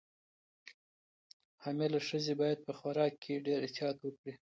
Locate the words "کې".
3.23-3.43